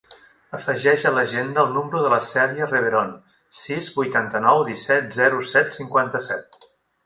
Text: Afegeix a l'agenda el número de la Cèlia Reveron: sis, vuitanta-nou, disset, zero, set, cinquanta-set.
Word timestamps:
Afegeix 0.59 1.03
a 1.09 1.11
l'agenda 1.17 1.61
el 1.65 1.69
número 1.75 2.01
de 2.07 2.15
la 2.15 2.19
Cèlia 2.29 2.69
Reveron: 2.73 3.13
sis, 3.61 3.93
vuitanta-nou, 4.01 4.65
disset, 4.73 5.15
zero, 5.23 5.47
set, 5.55 5.75
cinquanta-set. 5.83 6.63